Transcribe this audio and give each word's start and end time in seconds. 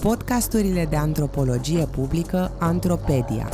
Podcasturile 0.00 0.86
de 0.86 0.96
antropologie 0.96 1.86
publică 1.86 2.56
Antropedia. 2.58 3.48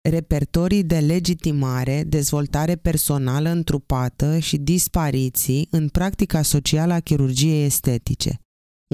Repertorii 0.00 0.84
de 0.84 0.98
legitimare, 0.98 2.04
dezvoltare 2.06 2.76
personală 2.76 3.48
întrupată 3.48 4.38
și 4.38 4.56
dispariții 4.56 5.68
în 5.70 5.88
practica 5.88 6.42
socială 6.42 6.92
a 6.92 7.00
chirurgiei 7.00 7.64
estetice. 7.64 8.38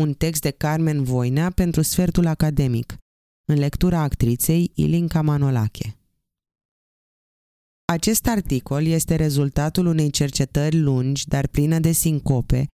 Un 0.00 0.12
text 0.12 0.42
de 0.42 0.50
Carmen 0.50 1.02
Voinea 1.02 1.50
pentru 1.50 1.82
sfertul 1.82 2.26
academic 2.26 2.98
în 3.44 3.58
lectura 3.58 4.00
actriței 4.00 4.70
Ilinca 4.74 5.22
Manolache. 5.22 5.98
Acest 7.92 8.26
articol 8.26 8.86
este 8.86 9.14
rezultatul 9.14 9.86
unei 9.86 10.10
cercetări 10.10 10.78
lungi, 10.78 11.28
dar 11.28 11.46
plină 11.46 11.78
de 11.78 11.92
sincope, 11.92 12.66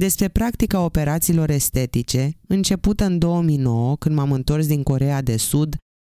despre 0.00 0.28
practica 0.28 0.80
operațiilor 0.80 1.50
estetice, 1.50 2.38
începută 2.48 3.04
în 3.04 3.18
2009, 3.18 3.96
când 3.96 4.14
m-am 4.14 4.32
întors 4.32 4.66
din 4.66 4.82
Corea 4.82 5.22
de 5.22 5.36
Sud, 5.36 5.76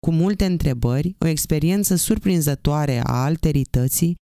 cu 0.07 0.11
multe 0.11 0.45
întrebări, 0.45 1.17
o 1.19 1.27
experiență 1.27 1.95
surprinzătoare 1.95 3.01
a 3.05 3.23
alterității, 3.23 4.15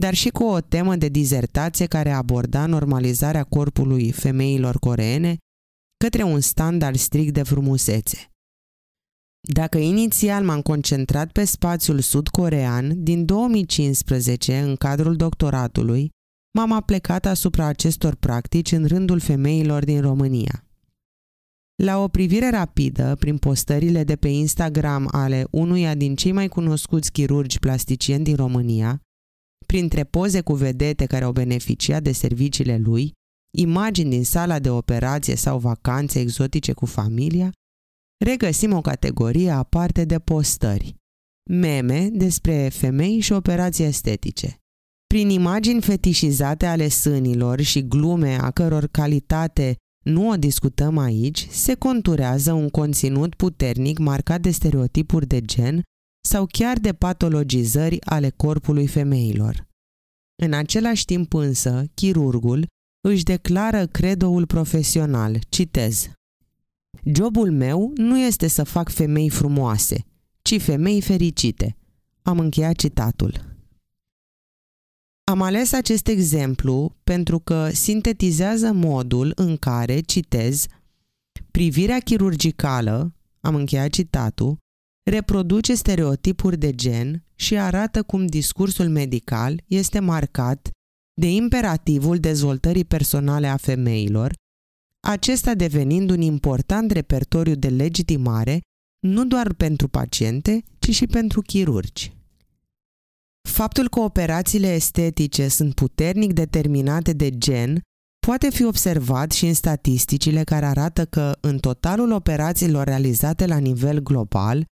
dar 0.00 0.14
și 0.14 0.28
cu 0.28 0.44
o 0.44 0.60
temă 0.60 0.96
de 0.96 1.08
dizertație 1.08 1.86
care 1.86 2.10
aborda 2.10 2.66
normalizarea 2.66 3.44
corpului 3.44 4.12
femeilor 4.12 4.78
coreene 4.78 5.36
către 6.04 6.22
un 6.22 6.40
standard 6.40 6.96
strict 6.96 7.34
de 7.34 7.42
frumusețe. 7.42 8.30
Dacă 9.48 9.78
inițial 9.78 10.44
m-am 10.44 10.62
concentrat 10.62 11.32
pe 11.32 11.44
spațiul 11.44 12.00
sud-corean, 12.00 13.02
din 13.02 13.24
2015, 13.24 14.58
în 14.58 14.76
cadrul 14.76 15.16
doctoratului, 15.16 16.10
m-am 16.58 16.72
aplecat 16.72 17.26
asupra 17.26 17.64
acestor 17.64 18.14
practici 18.14 18.72
în 18.72 18.86
rândul 18.86 19.20
femeilor 19.20 19.84
din 19.84 20.00
România. 20.00 20.64
La 21.82 21.98
o 21.98 22.08
privire 22.08 22.50
rapidă, 22.50 23.16
prin 23.18 23.38
postările 23.38 24.04
de 24.04 24.16
pe 24.16 24.28
Instagram 24.28 25.08
ale 25.10 25.46
unuia 25.50 25.94
din 25.94 26.14
cei 26.14 26.32
mai 26.32 26.48
cunoscuți 26.48 27.12
chirurgi 27.12 27.58
plasticieni 27.58 28.24
din 28.24 28.36
România, 28.36 29.00
printre 29.66 30.04
poze 30.04 30.40
cu 30.40 30.54
vedete 30.54 31.06
care 31.06 31.24
au 31.24 31.32
beneficiat 31.32 32.02
de 32.02 32.12
serviciile 32.12 32.78
lui, 32.78 33.12
imagini 33.56 34.10
din 34.10 34.24
sala 34.24 34.58
de 34.58 34.70
operație 34.70 35.34
sau 35.34 35.58
vacanțe 35.58 36.20
exotice 36.20 36.72
cu 36.72 36.86
familia, 36.86 37.52
regăsim 38.24 38.72
o 38.72 38.80
categorie 38.80 39.50
aparte 39.50 40.04
de 40.04 40.18
postări. 40.18 40.94
Meme 41.50 42.08
despre 42.12 42.68
femei 42.68 43.20
și 43.20 43.32
operații 43.32 43.84
estetice. 43.84 44.54
Prin 45.06 45.28
imagini 45.28 45.82
fetișizate 45.82 46.66
ale 46.66 46.88
sânilor 46.88 47.60
și 47.60 47.88
glume 47.88 48.34
a 48.40 48.50
căror 48.50 48.86
calitate 48.86 49.76
nu 50.04 50.28
o 50.28 50.36
discutăm 50.36 50.98
aici, 50.98 51.46
se 51.50 51.74
conturează 51.74 52.52
un 52.52 52.68
conținut 52.68 53.34
puternic 53.34 53.98
marcat 53.98 54.40
de 54.40 54.50
stereotipuri 54.50 55.26
de 55.26 55.40
gen 55.40 55.82
sau 56.28 56.46
chiar 56.46 56.78
de 56.78 56.92
patologizări 56.92 58.00
ale 58.00 58.30
corpului 58.30 58.86
femeilor. 58.86 59.68
În 60.42 60.52
același 60.52 61.04
timp 61.04 61.34
însă, 61.34 61.84
chirurgul 61.94 62.66
își 63.08 63.24
declară 63.24 63.86
credoul 63.86 64.46
profesional, 64.46 65.38
citez, 65.48 66.10
Jobul 67.04 67.50
meu 67.50 67.92
nu 67.94 68.18
este 68.18 68.46
să 68.46 68.64
fac 68.64 68.90
femei 68.90 69.28
frumoase, 69.28 70.04
ci 70.42 70.60
femei 70.60 71.00
fericite. 71.00 71.76
Am 72.22 72.38
încheiat 72.38 72.76
citatul. 72.76 73.48
Am 75.24 75.42
ales 75.42 75.72
acest 75.72 76.06
exemplu 76.06 76.96
pentru 77.04 77.38
că 77.38 77.68
sintetizează 77.72 78.72
modul 78.72 79.32
în 79.34 79.56
care, 79.56 80.00
citez, 80.00 80.66
privirea 81.50 81.98
chirurgicală, 81.98 83.14
am 83.40 83.54
încheiat 83.54 83.90
citatul, 83.90 84.56
reproduce 85.10 85.74
stereotipuri 85.74 86.58
de 86.58 86.74
gen 86.74 87.24
și 87.34 87.58
arată 87.58 88.02
cum 88.02 88.26
discursul 88.26 88.88
medical 88.88 89.62
este 89.66 89.98
marcat 89.98 90.70
de 91.14 91.30
imperativul 91.30 92.18
dezvoltării 92.18 92.84
personale 92.84 93.46
a 93.46 93.56
femeilor 93.56 94.32
acesta 95.00 95.54
devenind 95.54 96.10
un 96.10 96.20
important 96.20 96.90
repertoriu 96.90 97.54
de 97.54 97.68
legitimare 97.68 98.60
nu 99.06 99.24
doar 99.24 99.52
pentru 99.52 99.88
paciente, 99.88 100.62
ci 100.78 100.94
și 100.94 101.06
pentru 101.06 101.40
chirurgi. 101.40 102.12
Faptul 103.48 103.88
că 103.88 104.00
operațiile 104.00 104.74
estetice 104.74 105.48
sunt 105.48 105.74
puternic 105.74 106.32
determinate 106.32 107.12
de 107.12 107.38
gen 107.38 107.80
poate 108.26 108.50
fi 108.50 108.64
observat 108.64 109.32
și 109.32 109.46
în 109.46 109.54
statisticile 109.54 110.44
care 110.44 110.66
arată 110.66 111.04
că 111.04 111.36
în 111.40 111.58
totalul 111.58 112.12
operațiilor 112.12 112.84
realizate 112.84 113.46
la 113.46 113.58
nivel 113.58 113.98
global, 113.98 114.64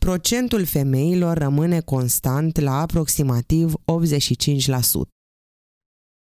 procentul 0.00 0.64
femeilor 0.64 1.38
rămâne 1.38 1.80
constant 1.80 2.60
la 2.60 2.80
aproximativ 2.80 3.72
85%. 3.74 5.17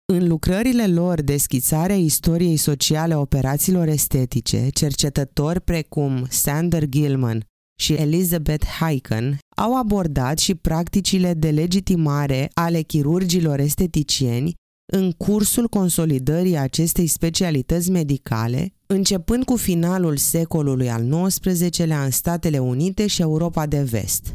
În 0.04 0.28
lucrările 0.28 0.86
lor 0.86 1.22
de 1.22 1.36
schițare 1.36 1.92
a 1.92 1.96
istoriei 1.96 2.56
sociale 2.56 3.14
a 3.14 3.18
operațiilor 3.18 3.88
estetice, 3.88 4.68
cercetători 4.68 5.60
precum 5.60 6.26
Sander 6.28 6.86
Gilman 6.86 7.44
și 7.80 7.92
Elizabeth 7.92 8.66
Heiken 8.80 9.38
au 9.56 9.76
abordat 9.78 10.38
și 10.38 10.54
practicile 10.54 11.34
de 11.34 11.50
legitimare 11.50 12.50
ale 12.54 12.80
chirurgilor 12.80 13.58
esteticieni 13.58 14.54
în 14.92 15.12
cursul 15.12 15.68
consolidării 15.68 16.56
acestei 16.56 17.06
specialități 17.06 17.90
medicale, 17.90 18.72
începând 18.86 19.44
cu 19.44 19.56
finalul 19.56 20.16
secolului 20.16 20.90
al 20.90 21.26
XIX-lea 21.26 22.04
în 22.04 22.10
Statele 22.10 22.58
Unite 22.58 23.06
și 23.06 23.22
Europa 23.22 23.66
de 23.66 23.82
Vest. 23.82 24.34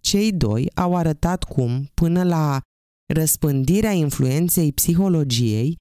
Cei 0.00 0.32
doi 0.32 0.70
au 0.74 0.96
arătat 0.96 1.44
cum, 1.44 1.90
până 1.94 2.22
la 2.22 2.60
răspândirea 3.14 3.90
influenței 3.90 4.72
psihologiei, 4.72 5.76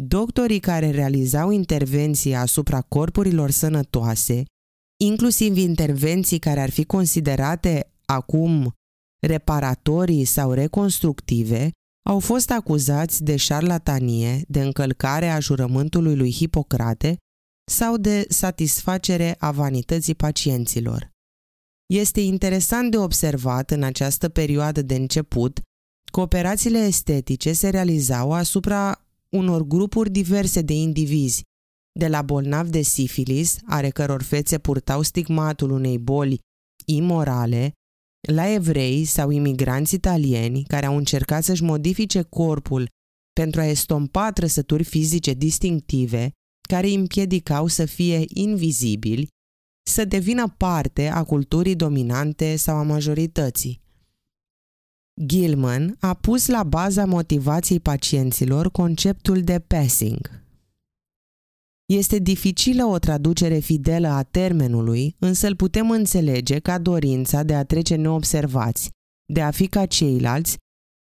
doctorii 0.00 0.60
care 0.60 0.90
realizau 0.90 1.50
intervenții 1.50 2.34
asupra 2.34 2.80
corpurilor 2.80 3.50
sănătoase, 3.50 4.44
inclusiv 5.04 5.56
intervenții 5.56 6.38
care 6.38 6.60
ar 6.60 6.70
fi 6.70 6.84
considerate 6.84 7.92
acum 8.04 8.72
reparatorii 9.26 10.24
sau 10.24 10.52
reconstructive, 10.52 11.70
au 12.08 12.18
fost 12.18 12.50
acuzați 12.50 13.22
de 13.22 13.36
șarlatanie, 13.36 14.44
de 14.48 14.60
încălcare 14.60 15.28
a 15.28 15.40
jurământului 15.40 16.16
lui 16.16 16.32
Hipocrate 16.32 17.16
sau 17.70 17.96
de 17.96 18.24
satisfacere 18.28 19.36
a 19.38 19.50
vanității 19.50 20.14
pacienților. 20.14 21.10
Este 21.92 22.20
interesant 22.20 22.90
de 22.90 22.96
observat 22.96 23.70
în 23.70 23.82
această 23.82 24.28
perioadă 24.28 24.82
de 24.82 24.94
început 24.94 25.60
Cooperațiile 26.10 26.78
estetice 26.78 27.52
se 27.52 27.68
realizau 27.68 28.32
asupra 28.32 29.04
unor 29.28 29.62
grupuri 29.62 30.10
diverse 30.10 30.60
de 30.62 30.72
indivizi, 30.72 31.42
de 31.98 32.08
la 32.08 32.22
bolnavi 32.22 32.70
de 32.70 32.82
sifilis, 32.82 33.58
are 33.66 33.90
căror 33.90 34.22
fețe 34.22 34.58
purtau 34.58 35.02
stigmatul 35.02 35.70
unei 35.70 35.98
boli 35.98 36.38
imorale, 36.86 37.72
la 38.28 38.52
evrei 38.52 39.04
sau 39.04 39.30
imigranți 39.30 39.94
italieni 39.94 40.62
care 40.62 40.86
au 40.86 40.96
încercat 40.96 41.44
să-și 41.44 41.62
modifice 41.62 42.22
corpul 42.22 42.88
pentru 43.32 43.60
a 43.60 43.64
estompa 43.64 44.32
trăsături 44.32 44.84
fizice 44.84 45.32
distinctive 45.32 46.30
care 46.68 46.86
îi 46.86 46.94
împiedicau 46.94 47.66
să 47.66 47.84
fie 47.84 48.24
invizibili, 48.26 49.28
să 49.90 50.04
devină 50.04 50.54
parte 50.56 51.08
a 51.08 51.22
culturii 51.22 51.76
dominante 51.76 52.56
sau 52.56 52.76
a 52.76 52.82
majorității. 52.82 53.80
Gilman 55.26 55.96
a 56.00 56.14
pus 56.14 56.46
la 56.46 56.62
baza 56.62 57.04
motivației 57.04 57.80
pacienților 57.80 58.70
conceptul 58.70 59.42
de 59.42 59.58
passing. 59.58 60.30
Este 61.92 62.18
dificilă 62.18 62.84
o 62.84 62.98
traducere 62.98 63.58
fidelă 63.58 64.08
a 64.08 64.22
termenului, 64.22 65.16
însă 65.18 65.46
îl 65.46 65.56
putem 65.56 65.90
înțelege 65.90 66.58
ca 66.58 66.78
dorința 66.78 67.42
de 67.42 67.54
a 67.54 67.64
trece 67.64 67.94
neobservați, 67.94 68.90
de 69.32 69.42
a 69.42 69.50
fi 69.50 69.66
ca 69.66 69.86
ceilalți 69.86 70.56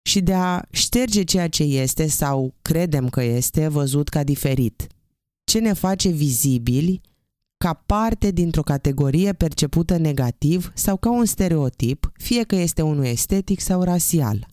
și 0.08 0.20
de 0.20 0.34
a 0.34 0.62
șterge 0.70 1.22
ceea 1.22 1.48
ce 1.48 1.62
este 1.62 2.06
sau 2.06 2.54
credem 2.62 3.08
că 3.08 3.22
este 3.22 3.68
văzut 3.68 4.08
ca 4.08 4.24
diferit. 4.24 4.86
Ce 5.44 5.58
ne 5.58 5.72
face 5.72 6.08
vizibili 6.08 7.00
ca 7.56 7.72
parte 7.72 8.30
dintr-o 8.30 8.62
categorie 8.62 9.32
percepută 9.32 9.96
negativ 9.96 10.72
sau 10.74 10.96
ca 10.96 11.10
un 11.10 11.24
stereotip, 11.24 12.12
fie 12.14 12.42
că 12.42 12.54
este 12.54 12.82
unul 12.82 13.04
estetic 13.04 13.60
sau 13.60 13.82
rasial. 13.82 14.46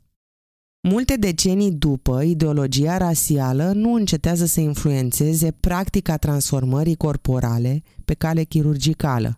Multe 0.88 1.16
decenii 1.16 1.72
după, 1.72 2.22
ideologia 2.22 2.98
rasială 2.98 3.72
nu 3.72 3.94
încetează 3.94 4.46
să 4.46 4.60
influențeze 4.60 5.52
practica 5.52 6.18
transformării 6.18 6.96
corporale 6.96 7.84
pe 8.06 8.14
cale 8.14 8.44
chirurgicală. 8.44 9.38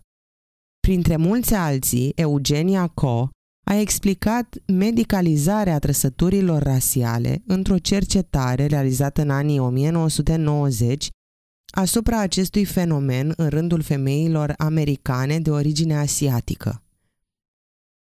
Printre 0.80 1.16
mulți 1.16 1.54
alții, 1.54 2.12
Eugenia 2.14 2.86
Co 2.86 3.28
a 3.66 3.74
explicat 3.74 4.56
medicalizarea 4.66 5.78
trăsăturilor 5.78 6.62
rasiale 6.62 7.42
într-o 7.46 7.78
cercetare 7.78 8.66
realizată 8.66 9.22
în 9.22 9.30
anii 9.30 9.58
1990 9.58 11.08
asupra 11.76 12.20
acestui 12.20 12.64
fenomen 12.64 13.32
în 13.36 13.48
rândul 13.48 13.82
femeilor 13.82 14.54
americane 14.56 15.40
de 15.40 15.50
origine 15.50 15.96
asiatică. 15.96 16.82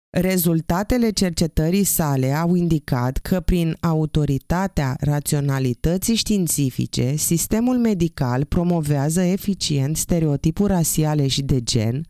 Rezultatele 0.10 1.10
cercetării 1.10 1.84
sale 1.84 2.34
au 2.34 2.56
indicat 2.56 3.18
că 3.18 3.40
prin 3.40 3.78
autoritatea 3.80 4.96
raționalității 5.00 6.16
științifice, 6.16 7.16
sistemul 7.16 7.78
medical 7.78 8.46
promovează 8.46 9.22
eficient 9.22 9.98
stereotipuri 9.98 10.74
rasiale 10.74 11.28
și 11.28 11.42
de 11.42 11.64
gen, 11.64 12.06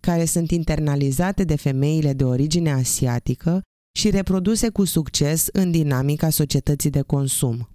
care 0.00 0.24
sunt 0.24 0.50
internalizate 0.50 1.44
de 1.44 1.56
femeile 1.56 2.12
de 2.12 2.24
origine 2.24 2.72
asiatică 2.72 3.62
și 3.98 4.10
reproduse 4.10 4.68
cu 4.68 4.84
succes 4.84 5.46
în 5.52 5.70
dinamica 5.70 6.30
societății 6.30 6.90
de 6.90 7.02
consum. 7.02 7.68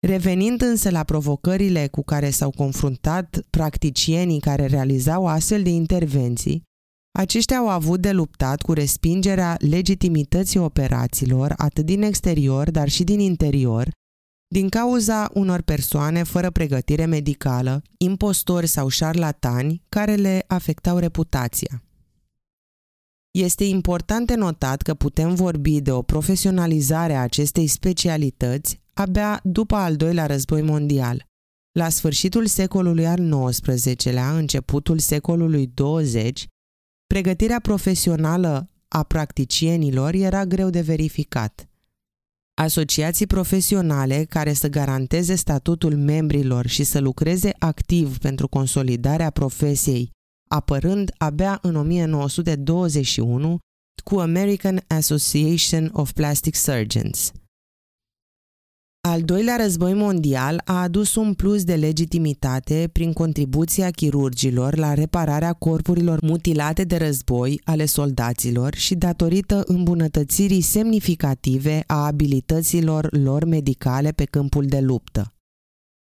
Revenind 0.00 0.62
însă 0.62 0.90
la 0.90 1.04
provocările 1.04 1.88
cu 1.88 2.02
care 2.02 2.30
s-au 2.30 2.50
confruntat 2.50 3.40
practicienii 3.50 4.40
care 4.40 4.66
realizau 4.66 5.26
astfel 5.26 5.62
de 5.62 5.70
intervenții, 5.70 6.62
aceștia 7.18 7.56
au 7.56 7.68
avut 7.68 8.00
de 8.00 8.12
luptat 8.12 8.62
cu 8.62 8.72
respingerea 8.72 9.56
legitimității 9.58 10.58
operațiilor 10.58 11.54
atât 11.56 11.84
din 11.86 12.02
exterior, 12.02 12.70
dar 12.70 12.88
și 12.88 13.04
din 13.04 13.20
interior, 13.20 13.90
din 14.46 14.68
cauza 14.68 15.30
unor 15.34 15.60
persoane 15.60 16.22
fără 16.22 16.50
pregătire 16.50 17.04
medicală, 17.04 17.82
impostori 17.98 18.66
sau 18.66 18.88
șarlatani 18.88 19.82
care 19.88 20.14
le 20.14 20.44
afectau 20.46 20.98
reputația. 20.98 21.82
Este 23.30 23.64
important 23.64 24.26
de 24.26 24.34
notat 24.34 24.82
că 24.82 24.94
putem 24.94 25.34
vorbi 25.34 25.80
de 25.80 25.92
o 25.92 26.02
profesionalizare 26.02 27.14
a 27.14 27.20
acestei 27.22 27.66
specialități 27.66 28.79
abia 28.94 29.40
după 29.44 29.74
al 29.74 29.96
doilea 29.96 30.26
război 30.26 30.62
mondial. 30.62 31.28
La 31.72 31.88
sfârșitul 31.88 32.46
secolului 32.46 33.06
al 33.06 33.48
XIX-lea, 33.50 34.36
începutul 34.36 34.98
secolului 34.98 35.66
20, 35.74 36.46
pregătirea 37.06 37.60
profesională 37.60 38.68
a 38.88 39.02
practicienilor 39.02 40.14
era 40.14 40.44
greu 40.44 40.70
de 40.70 40.80
verificat. 40.80 41.68
Asociații 42.54 43.26
profesionale 43.26 44.24
care 44.24 44.52
să 44.52 44.68
garanteze 44.68 45.34
statutul 45.34 45.96
membrilor 45.96 46.66
și 46.66 46.84
să 46.84 47.00
lucreze 47.00 47.52
activ 47.58 48.18
pentru 48.18 48.48
consolidarea 48.48 49.30
profesiei, 49.30 50.10
apărând 50.48 51.12
abia 51.16 51.58
în 51.62 51.76
1921 51.76 53.58
cu 54.04 54.18
American 54.18 54.84
Association 54.86 55.90
of 55.92 56.12
Plastic 56.12 56.54
Surgeons– 56.54 57.32
al 59.08 59.22
doilea 59.22 59.56
război 59.56 59.94
mondial 59.94 60.62
a 60.64 60.80
adus 60.82 61.14
un 61.14 61.34
plus 61.34 61.64
de 61.64 61.74
legitimitate 61.74 62.88
prin 62.92 63.12
contribuția 63.12 63.90
chirurgilor 63.90 64.76
la 64.76 64.94
repararea 64.94 65.52
corpurilor 65.52 66.18
mutilate 66.22 66.84
de 66.84 66.96
război 66.96 67.60
ale 67.64 67.84
soldaților 67.84 68.74
și 68.74 68.94
datorită 68.94 69.62
îmbunătățirii 69.66 70.60
semnificative 70.60 71.84
a 71.86 72.06
abilităților 72.06 73.08
lor 73.16 73.44
medicale 73.44 74.10
pe 74.10 74.24
câmpul 74.24 74.66
de 74.66 74.80
luptă. 74.80 75.34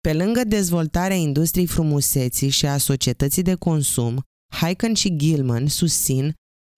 Pe 0.00 0.12
lângă 0.12 0.40
dezvoltarea 0.46 1.16
industriei 1.16 1.66
frumuseții 1.66 2.48
și 2.48 2.66
a 2.66 2.76
societății 2.76 3.42
de 3.42 3.54
consum, 3.54 4.22
Hyken 4.60 4.94
și 4.94 5.16
Gilman 5.16 5.66
susțin 5.66 6.34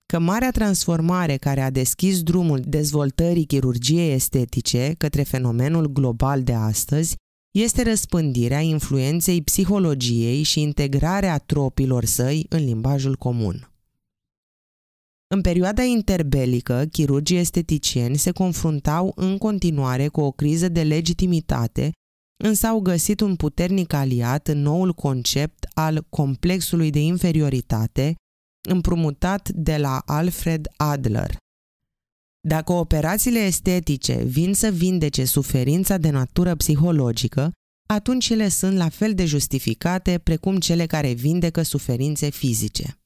că 0.06 0.18
marea 0.18 0.50
transformare 0.50 1.36
care 1.36 1.60
a 1.60 1.70
deschis 1.70 2.22
drumul 2.22 2.60
dezvoltării 2.66 3.44
chirurgiei 3.44 4.12
estetice 4.12 4.94
către 4.98 5.22
fenomenul 5.22 5.86
global 5.86 6.42
de 6.42 6.52
astăzi 6.52 7.14
este 7.54 7.82
răspândirea 7.82 8.60
influenței 8.60 9.42
psihologiei 9.42 10.42
și 10.42 10.60
integrarea 10.60 11.38
tropilor 11.38 12.04
săi 12.04 12.46
în 12.48 12.64
limbajul 12.64 13.16
comun. 13.16 13.70
În 15.34 15.40
perioada 15.40 15.82
interbelică, 15.82 16.84
chirurgii 16.92 17.36
esteticieni 17.36 18.16
se 18.16 18.30
confruntau 18.30 19.12
în 19.14 19.38
continuare 19.38 20.08
cu 20.08 20.20
o 20.20 20.30
criză 20.30 20.68
de 20.68 20.82
legitimitate, 20.82 21.90
însă 22.44 22.66
au 22.66 22.80
găsit 22.80 23.20
un 23.20 23.36
puternic 23.36 23.92
aliat 23.92 24.48
în 24.48 24.58
noul 24.58 24.92
concept 24.92 25.66
al 25.74 26.06
complexului 26.08 26.90
de 26.90 27.00
inferioritate, 27.00 28.14
împrumutat 28.66 29.48
de 29.48 29.76
la 29.76 30.02
Alfred 30.06 30.68
Adler. 30.76 31.36
Dacă 32.48 32.72
operațiile 32.72 33.38
estetice 33.38 34.22
vin 34.24 34.54
să 34.54 34.68
vindece 34.68 35.24
suferința 35.24 35.96
de 35.96 36.10
natură 36.10 36.54
psihologică, 36.54 37.52
atunci 37.86 38.28
ele 38.28 38.48
sunt 38.48 38.76
la 38.76 38.88
fel 38.88 39.14
de 39.14 39.24
justificate 39.24 40.18
precum 40.18 40.58
cele 40.58 40.86
care 40.86 41.12
vindecă 41.12 41.62
suferințe 41.62 42.30
fizice. 42.30 42.98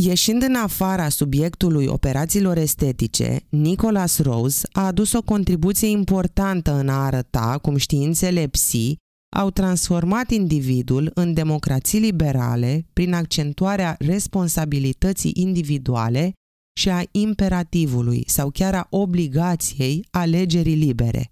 Ieșind 0.00 0.42
în 0.42 0.54
afara 0.54 1.08
subiectului 1.08 1.86
operațiilor 1.86 2.56
estetice, 2.56 3.46
Nicholas 3.48 4.18
Rose 4.18 4.68
a 4.72 4.86
adus 4.86 5.12
o 5.12 5.22
contribuție 5.22 5.88
importantă 5.88 6.72
în 6.72 6.88
a 6.88 7.04
arăta 7.04 7.58
cum 7.62 7.76
științele 7.76 8.46
psi 8.46 8.96
au 9.36 9.50
transformat 9.50 10.30
individul 10.30 11.10
în 11.14 11.34
democrații 11.34 11.98
liberale 11.98 12.86
prin 12.92 13.12
accentuarea 13.12 13.96
responsabilității 13.98 15.32
individuale 15.34 16.32
și 16.78 16.88
a 16.88 17.02
imperativului 17.10 18.24
sau 18.26 18.50
chiar 18.50 18.74
a 18.74 18.86
obligației 18.90 20.06
alegerii 20.10 20.74
libere, 20.74 21.28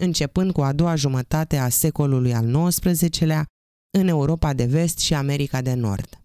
începând 0.00 0.52
cu 0.52 0.60
a 0.60 0.72
doua 0.72 0.94
jumătate 0.94 1.56
a 1.56 1.68
secolului 1.68 2.34
al 2.34 2.68
XIX-lea 2.68 3.44
în 3.98 4.08
Europa 4.08 4.52
de 4.52 4.64
Vest 4.64 4.98
și 4.98 5.14
America 5.14 5.62
de 5.62 5.74
Nord. 5.74 6.20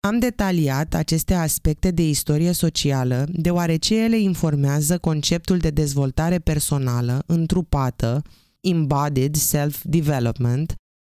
Am 0.00 0.18
detaliat 0.18 0.94
aceste 0.94 1.34
aspecte 1.34 1.90
de 1.90 2.02
istorie 2.08 2.52
socială 2.52 3.26
deoarece 3.32 3.96
ele 4.02 4.18
informează 4.18 4.98
conceptul 4.98 5.58
de 5.58 5.70
dezvoltare 5.70 6.38
personală 6.38 7.22
întrupată 7.26 8.22
Embodied 8.60 9.36
Self-Development, 9.36 10.74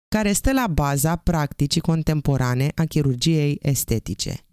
care 0.09 0.33
stă 0.33 0.53
la 0.53 0.67
baza 0.67 1.17
practicii 1.17 1.81
contemporane 1.81 2.73
a 2.75 2.85
chirurgiei 2.85 3.59
estetice. 3.63 4.45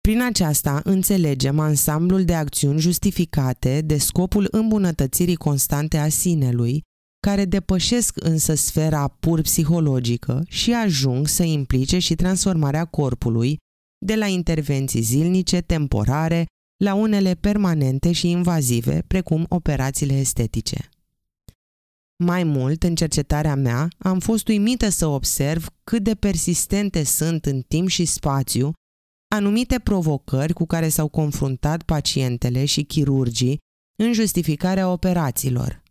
Prin 0.00 0.22
aceasta 0.22 0.80
înțelegem 0.84 1.58
ansamblul 1.58 2.24
de 2.24 2.34
acțiuni 2.34 2.80
justificate 2.80 3.80
de 3.80 3.98
scopul 3.98 4.48
îmbunătățirii 4.50 5.36
constante 5.36 5.98
a 5.98 6.08
sinelui, 6.08 6.82
care 7.26 7.44
depășesc 7.44 8.24
însă 8.24 8.54
sfera 8.54 9.08
pur 9.08 9.40
psihologică 9.40 10.42
și 10.48 10.72
ajung 10.72 11.28
să 11.28 11.42
implice 11.42 11.98
și 11.98 12.14
transformarea 12.14 12.84
corpului, 12.84 13.56
de 14.06 14.14
la 14.14 14.26
intervenții 14.26 15.00
zilnice, 15.00 15.60
temporare, 15.60 16.46
la 16.84 16.94
unele 16.94 17.34
permanente 17.34 18.12
și 18.12 18.30
invazive, 18.30 19.04
precum 19.06 19.46
operațiile 19.48 20.14
estetice. 20.18 20.88
Mai 22.24 22.44
mult, 22.44 22.82
în 22.82 22.94
cercetarea 22.94 23.54
mea, 23.54 23.88
am 23.98 24.18
fost 24.18 24.48
uimită 24.48 24.88
să 24.88 25.06
observ 25.06 25.68
cât 25.84 26.02
de 26.02 26.14
persistente 26.14 27.02
sunt 27.02 27.46
în 27.46 27.60
timp 27.60 27.88
și 27.88 28.04
spațiu 28.04 28.72
anumite 29.34 29.78
provocări 29.78 30.52
cu 30.52 30.66
care 30.66 30.88
s-au 30.88 31.08
confruntat 31.08 31.82
pacientele 31.82 32.64
și 32.64 32.82
chirurgii 32.82 33.58
în 34.02 34.12
justificarea 34.12 34.90
operațiilor. 34.90 35.82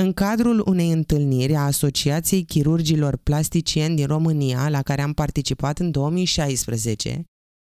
În 0.00 0.12
cadrul 0.12 0.62
unei 0.66 0.90
întâlniri 0.90 1.54
a 1.54 1.60
Asociației 1.60 2.44
Chirurgilor 2.44 3.16
Plasticieni 3.16 3.96
din 3.96 4.06
România, 4.06 4.68
la 4.68 4.82
care 4.82 5.02
am 5.02 5.12
participat 5.12 5.78
în 5.78 5.90
2016, 5.90 7.24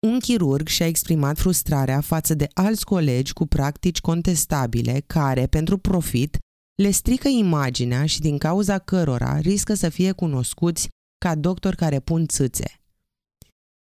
un 0.08 0.20
chirurg 0.20 0.68
și-a 0.68 0.88
exprimat 0.88 1.38
frustrarea 1.38 2.02
față 2.02 2.34
de 2.34 2.48
alți 2.54 2.86
colegi 2.86 3.34
cu 3.34 3.46
practici 3.46 4.02
contestabile 4.02 5.04
care, 5.08 5.48
pentru 5.48 5.78
profit, 5.78 6.38
le 6.76 6.90
strică 6.90 7.28
imaginea 7.28 8.06
și 8.06 8.20
din 8.20 8.38
cauza 8.38 8.80
cărora 8.80 9.40
riscă 9.40 9.74
să 9.74 9.90
fie 9.90 10.12
cunoscuți 10.12 10.90
ca 11.18 11.36
doctori 11.36 11.76
care 11.76 12.00
pun 12.00 12.28
țâțe. 12.28 12.80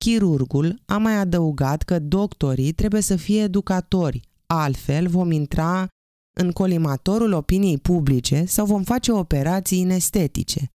Chirurgul 0.04 0.82
a 0.86 0.98
mai 0.98 1.14
adăugat 1.14 1.82
că 1.82 1.98
doctorii 1.98 2.72
trebuie 2.72 3.00
să 3.00 3.16
fie 3.16 3.42
educatori, 3.42 4.20
altfel 4.46 5.08
vom 5.08 5.30
intra 5.30 5.88
în 6.36 6.52
colimatorul 6.52 7.32
opiniei 7.32 7.78
publice 7.78 8.44
sau 8.44 8.66
vom 8.66 8.82
face 8.82 9.12
operații 9.12 9.78
inestetice. 9.78 10.68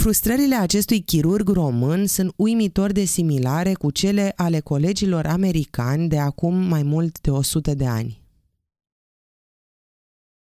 Frustrările 0.00 0.54
acestui 0.54 1.02
chirurg 1.02 1.48
român 1.48 2.06
sunt 2.06 2.32
uimitor 2.36 2.92
de 2.92 3.04
similare 3.04 3.74
cu 3.74 3.90
cele 3.90 4.32
ale 4.36 4.60
colegilor 4.60 5.26
americani 5.26 6.08
de 6.08 6.18
acum 6.18 6.54
mai 6.54 6.82
mult 6.82 7.20
de 7.20 7.30
100 7.30 7.74
de 7.74 7.86
ani 7.86 8.23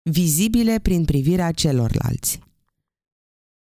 vizibile 0.10 0.80
prin 0.80 1.06
privirea 1.06 1.52
celorlalți. 1.52 2.40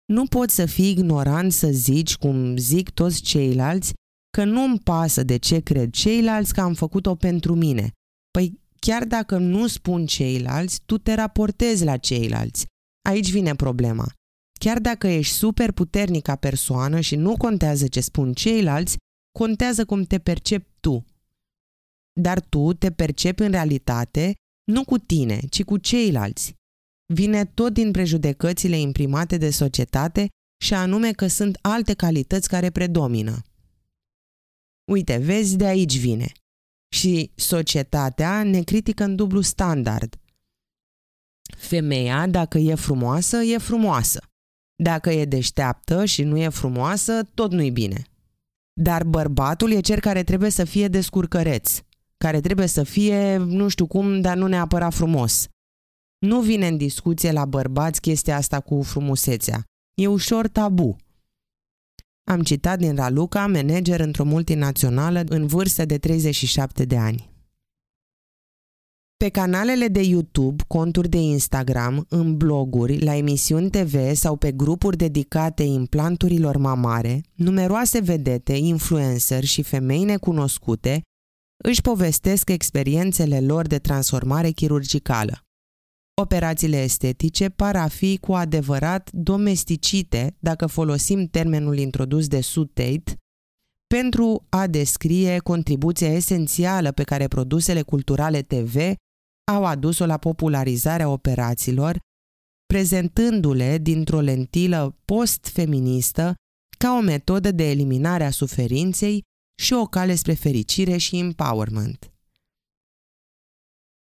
Nu 0.06 0.26
poți 0.26 0.56
să 0.56 0.66
fii 0.66 0.90
ignorant 0.90 1.52
să 1.52 1.68
zici, 1.72 2.16
cum 2.16 2.58
zic 2.58 2.90
toți 2.90 3.22
ceilalți, 3.22 3.94
că 4.30 4.44
nu-mi 4.44 4.80
pasă 4.80 5.24
de 5.24 5.38
ce 5.38 5.60
cred 5.60 5.90
ceilalți 5.90 6.54
că 6.54 6.62
am 6.62 6.74
făcut-o 6.74 7.16
pentru 7.16 7.56
mine. 7.56 7.92
Păi 8.32 8.60
chiar 8.80 9.04
dacă 9.04 9.38
nu 9.38 9.68
spun 9.68 10.06
ceilalți, 10.06 10.82
tu 10.86 10.98
te 10.98 11.14
raportezi 11.14 11.84
la 11.84 11.98
ceilalți. 11.98 12.66
Aici 13.10 13.32
vine 13.32 13.56
problema. 13.56 14.12
Chiar 14.60 14.80
dacă 14.80 15.08
ești 15.08 15.34
super 15.34 15.72
puternic 15.72 16.24
ca 16.24 16.36
persoană 16.36 17.00
și 17.00 17.16
nu 17.16 17.38
contează 17.38 17.88
ce 17.88 18.02
spun 18.02 18.34
ceilalți, 18.34 18.98
contează 19.38 19.86
cum 19.86 20.04
te 20.04 20.20
percepi 20.20 20.70
tu. 20.80 21.06
Dar 22.20 22.40
tu 22.40 22.74
te 22.74 22.92
percepi 22.92 23.42
în 23.42 23.52
realitate 23.52 24.34
nu 24.66 24.84
cu 24.84 24.98
tine, 24.98 25.40
ci 25.50 25.64
cu 25.64 25.78
ceilalți. 25.78 26.54
Vine 27.14 27.46
tot 27.46 27.74
din 27.74 27.92
prejudecățile 27.92 28.80
imprimate 28.80 29.38
de 29.38 29.50
societate 29.50 30.30
și 30.64 30.74
anume 30.74 31.12
că 31.12 31.28
sunt 31.28 31.58
alte 31.62 31.94
calități 31.94 32.48
care 32.48 32.70
predomină. 32.70 33.42
Uite, 34.92 35.18
vezi, 35.18 35.58
de 35.58 35.66
aici 35.66 35.98
vine. 35.98 36.32
Și 36.96 37.32
societatea 37.36 38.44
ne 38.44 38.62
critică 38.62 39.04
în 39.04 39.16
dublu 39.16 39.42
standard. 39.42 40.20
Femeia, 41.58 42.28
dacă 42.28 42.58
e 42.58 42.76
frumoasă, 42.76 43.38
e 43.38 43.58
frumoasă. 43.58 44.24
Dacă 44.84 45.10
e 45.10 45.26
deșteaptă 45.26 46.06
și 46.06 46.24
nu 46.24 46.38
e 46.38 46.50
frumoasă, 46.50 47.24
tot 47.34 47.52
nu-i 47.52 47.72
bine. 47.72 48.04
Dar 48.82 49.04
bărbatul 49.04 49.72
e 49.72 49.80
cel 49.80 50.00
care 50.00 50.24
trebuie 50.24 50.50
să 50.50 50.64
fie 50.64 50.88
descurcăreț, 50.88 51.80
care 52.18 52.40
trebuie 52.40 52.68
să 52.68 52.84
fie, 52.84 53.38
nu 53.38 53.68
știu 53.68 53.88
cum, 53.88 54.22
dar 54.22 54.38
nu 54.38 54.48
neapărat 54.48 54.94
frumos. 54.94 55.48
Nu 56.18 56.42
vine 56.42 56.68
în 56.68 56.78
discuție 56.78 57.32
la 57.32 57.46
bărbați 57.46 58.02
chestia 58.02 58.36
asta 58.36 58.60
cu 58.60 58.82
frumusețea. 58.82 59.64
E 59.94 60.08
ușor 60.08 60.48
tabu. 60.48 60.96
Am 62.24 62.42
citat 62.42 62.80
din 62.80 62.96
Raluca, 62.96 63.48
manager 63.48 64.00
într-o 64.00 64.24
multinațională 64.24 65.24
în 65.28 65.48
vârstă 65.48 65.86
de 65.86 65.98
37 65.98 66.86
de 66.86 66.98
ani. 66.98 67.34
Pe 69.18 69.30
canalele 69.30 69.88
de 69.88 70.02
YouTube, 70.02 70.64
conturi 70.68 71.10
de 71.10 71.18
Instagram, 71.18 72.06
în 72.10 72.38
bloguri, 72.38 73.00
la 73.04 73.16
emisiuni 73.16 73.70
TV 73.70 74.14
sau 74.14 74.36
pe 74.36 74.52
grupuri 74.52 74.98
dedicate 74.98 75.64
implanturilor 75.64 76.58
mamare, 76.58 77.22
numeroase 77.34 78.00
vedete, 78.00 78.54
influenceri 78.54 79.46
și 79.46 79.62
femei 79.62 80.04
necunoscute 80.04 81.02
își 81.58 81.82
povestesc 81.82 82.50
experiențele 82.50 83.42
lor 83.42 83.68
de 83.68 83.80
transformare 83.80 84.50
chirurgicală. 84.50 85.40
Operațiile 86.22 86.82
estetice 86.82 87.50
par 87.50 87.76
a 87.76 87.88
fi 87.88 88.18
cu 88.18 88.34
adevărat 88.34 89.12
domesticite, 89.12 90.36
dacă 90.40 90.66
folosim 90.68 91.26
termenul 91.26 91.78
introdus 91.78 92.28
de 92.28 92.42
Sue 92.42 92.66
Tate, 92.74 93.18
pentru 93.88 94.46
a 94.50 94.68
descrie 94.68 95.38
contribuția 95.38 96.08
esențială 96.12 96.92
pe 96.92 97.04
care 97.04 97.28
produsele 97.28 97.82
culturale 97.82 98.42
TV 98.42 98.76
au 99.52 99.66
adus-o 99.66 100.06
la 100.06 100.18
popularizarea 100.18 101.10
operațiilor, 101.10 102.00
prezentându-le 102.66 103.78
dintr-o 103.78 104.20
lentilă 104.20 104.98
post-feministă 105.06 106.34
ca 106.78 106.96
o 106.98 107.02
metodă 107.02 107.52
de 107.52 107.70
eliminare 107.70 108.24
a 108.24 108.30
suferinței 108.30 109.24
și 109.56 109.74
o 109.74 109.86
cale 109.86 110.16
spre 110.16 110.34
fericire 110.34 110.98
și 110.98 111.18
empowerment. 111.18 112.10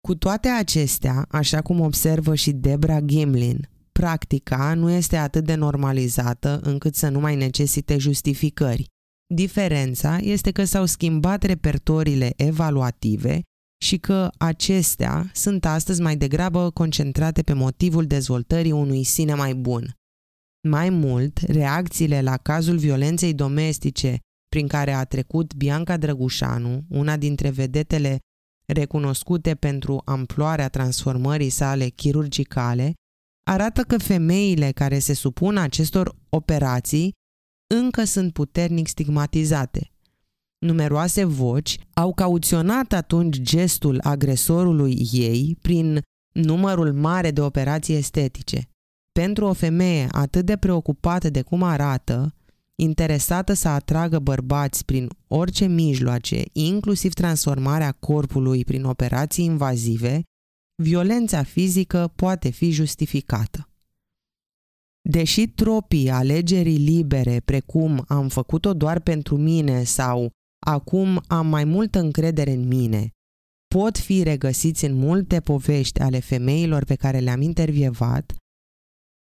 Cu 0.08 0.16
toate 0.16 0.48
acestea, 0.48 1.26
așa 1.30 1.62
cum 1.62 1.80
observă 1.80 2.36
și 2.36 2.52
Debra 2.52 3.00
Gimlin, 3.00 3.70
practica 3.92 4.74
nu 4.74 4.90
este 4.90 5.18
atât 5.18 5.46
de 5.46 5.56
normalizată 5.56 6.60
încât 6.64 6.96
să 6.96 7.10
nu 7.10 7.20
mai 7.20 7.36
necesite 7.36 7.98
justificări. 7.98 8.86
Diferența 9.34 10.18
este 10.18 10.52
că 10.52 10.64
s-au 10.64 10.86
schimbat 10.86 11.44
repertoriile 11.44 12.34
evaluative 12.36 13.42
și 13.84 13.98
că 13.98 14.30
acestea 14.38 15.30
sunt 15.34 15.66
astăzi 15.66 16.02
mai 16.02 16.18
degrabă 16.18 16.70
concentrate 16.70 17.42
pe 17.42 17.54
motivul 17.54 18.06
dezvoltării 18.06 18.72
unui 18.72 19.04
sine 19.04 19.34
mai 19.34 19.56
bun. 19.56 19.96
Mai 20.68 20.90
mult, 20.90 21.38
reacțiile 21.38 22.22
la 22.22 22.38
cazul 22.38 22.78
violenței 22.78 23.34
domestice 23.34 24.20
prin 24.52 24.68
care 24.68 24.92
a 24.92 25.04
trecut 25.04 25.54
Bianca 25.54 25.98
Drăgușanu, 25.98 26.84
una 26.90 27.18
dintre 27.18 27.50
vedetele 27.50 28.20
recunoscute 28.66 29.56
pentru 29.56 30.02
amploarea 30.06 30.70
transformării 30.70 31.50
sale 31.50 31.88
chirurgicale, 31.88 32.94
arată 33.44 33.82
că 33.82 33.98
femeile 33.98 34.72
care 34.72 35.00
se 35.00 35.14
supun 35.14 35.58
acestor 35.58 36.16
operații 36.30 37.14
încă 37.74 38.04
sunt 38.04 38.34
puternic 38.34 38.88
stigmatizate. 38.88 39.92
Numeroase 40.66 41.24
voci 41.24 41.80
au 41.94 42.14
cauționat 42.14 42.94
atunci 42.94 43.38
gestul 43.42 44.00
agresorului 44.04 45.08
ei 45.12 45.58
prin 45.62 46.02
numărul 46.32 46.94
mare 46.94 47.32
de 47.32 47.42
operații 47.42 47.96
estetice. 47.96 48.70
Pentru 49.12 49.46
o 49.46 49.54
femeie 49.54 50.08
atât 50.12 50.46
de 50.46 50.58
preocupată 50.58 51.30
de 51.30 51.42
cum 51.42 51.64
arată, 51.64 52.36
interesată 52.82 53.54
să 53.54 53.68
atragă 53.68 54.20
bărbați 54.20 54.86
prin 54.86 55.10
orice 55.28 55.66
mijloace, 55.66 56.44
inclusiv 56.52 57.14
transformarea 57.14 57.92
corpului 57.92 58.64
prin 58.64 58.84
operații 58.84 59.46
invazive, 59.46 60.22
violența 60.84 61.44
fizică 61.44 62.12
poate 62.16 62.50
fi 62.50 62.72
justificată. 62.72 63.70
Deși 65.10 65.48
tropii 65.48 66.10
alegerii 66.10 66.78
libere, 66.78 67.40
precum 67.46 68.04
am 68.08 68.28
făcut-o 68.28 68.74
doar 68.74 69.00
pentru 69.00 69.38
mine 69.38 69.84
sau 69.84 70.30
acum 70.66 71.22
am 71.28 71.48
mai 71.48 71.64
multă 71.64 72.00
încredere 72.00 72.52
în 72.52 72.68
mine, 72.68 73.10
pot 73.76 73.98
fi 73.98 74.24
regăsiți 74.24 74.86
în 74.86 74.94
multe 74.94 75.40
povești 75.40 76.00
ale 76.00 76.20
femeilor 76.20 76.84
pe 76.84 76.96
care 76.96 77.20
le-am 77.20 77.42
intervievat, 77.42 78.36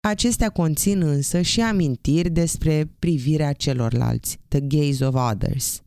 Acestea 0.06 0.50
conțin 0.50 1.02
însă 1.02 1.40
și 1.40 1.60
amintiri 1.60 2.30
despre 2.30 2.90
privirea 2.98 3.52
celorlalți, 3.52 4.38
the 4.48 4.60
gaze 4.60 5.04
of 5.04 5.14
others. 5.14 5.82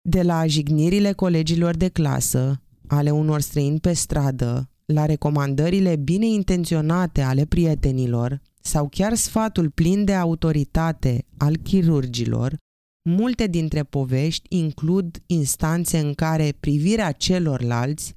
De 0.00 0.22
la 0.22 0.46
jignirile 0.46 1.12
colegilor 1.12 1.76
de 1.76 1.88
clasă, 1.88 2.62
ale 2.86 3.10
unor 3.10 3.40
străini 3.40 3.80
pe 3.80 3.92
stradă, 3.92 4.70
la 4.84 5.06
recomandările 5.06 5.96
bine 5.96 6.26
intenționate 6.26 7.22
ale 7.22 7.44
prietenilor 7.44 8.40
sau 8.60 8.88
chiar 8.88 9.14
sfatul 9.14 9.70
plin 9.70 10.04
de 10.04 10.14
autoritate 10.14 11.26
al 11.36 11.56
chirurgilor, 11.56 12.56
multe 13.02 13.46
dintre 13.46 13.82
povești 13.82 14.56
includ 14.56 15.22
instanțe 15.26 15.98
în 15.98 16.14
care 16.14 16.54
privirea 16.60 17.12
celorlalți, 17.12 18.14